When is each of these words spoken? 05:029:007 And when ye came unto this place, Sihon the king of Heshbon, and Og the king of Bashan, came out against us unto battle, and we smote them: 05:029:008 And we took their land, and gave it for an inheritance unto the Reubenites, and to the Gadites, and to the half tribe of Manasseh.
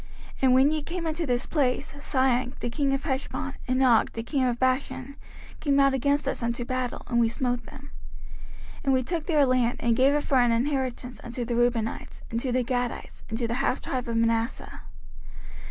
05:029:007 0.01 0.09
And 0.41 0.53
when 0.55 0.71
ye 0.71 0.81
came 0.81 1.05
unto 1.05 1.27
this 1.27 1.45
place, 1.45 1.93
Sihon 1.99 2.55
the 2.59 2.71
king 2.71 2.91
of 2.91 3.03
Heshbon, 3.03 3.53
and 3.67 3.83
Og 3.83 4.11
the 4.13 4.23
king 4.23 4.43
of 4.43 4.57
Bashan, 4.57 5.15
came 5.59 5.79
out 5.79 5.93
against 5.93 6.27
us 6.27 6.41
unto 6.41 6.65
battle, 6.65 7.03
and 7.07 7.19
we 7.19 7.27
smote 7.29 7.67
them: 7.67 7.91
05:029:008 8.77 8.79
And 8.85 8.93
we 8.93 9.03
took 9.03 9.27
their 9.27 9.45
land, 9.45 9.77
and 9.79 9.95
gave 9.95 10.15
it 10.15 10.23
for 10.23 10.39
an 10.39 10.51
inheritance 10.51 11.21
unto 11.23 11.45
the 11.45 11.53
Reubenites, 11.53 12.23
and 12.31 12.39
to 12.39 12.51
the 12.51 12.63
Gadites, 12.63 13.21
and 13.29 13.37
to 13.37 13.47
the 13.47 13.53
half 13.61 13.79
tribe 13.79 14.07
of 14.07 14.17
Manasseh. 14.17 14.81